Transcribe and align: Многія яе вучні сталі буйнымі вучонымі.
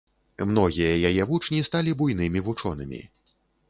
Многія 0.51 0.95
яе 1.11 1.29
вучні 1.33 1.61
сталі 1.71 1.97
буйнымі 2.03 2.47
вучонымі. 2.51 3.09